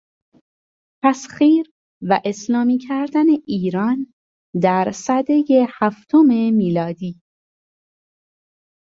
[1.03, 1.71] تسخیر
[2.09, 4.13] و اسلامی کردن ایران
[4.63, 7.21] در سدهی هفتم میلادی